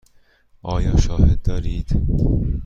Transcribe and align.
آیا 0.61 0.97
شاهدی 0.97 1.35
دارید؟ 1.43 1.89